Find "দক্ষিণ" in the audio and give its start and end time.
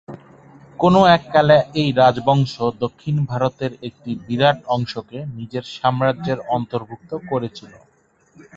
2.83-3.15